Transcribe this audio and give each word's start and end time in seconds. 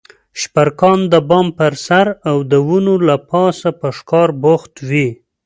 شپرکان 0.41 0.99
د 1.11 1.13
بام 1.29 1.47
پر 1.57 1.73
سر 1.85 2.07
او 2.29 2.37
د 2.51 2.53
ونو 2.67 2.95
له 3.07 3.15
پاسه 3.29 3.69
په 3.79 3.87
ښکار 3.97 4.29
بوخت 4.43 4.73
وي. 4.89 5.07